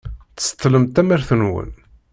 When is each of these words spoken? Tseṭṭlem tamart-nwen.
Tseṭṭlem 0.37 0.85
tamart-nwen. 0.87 1.71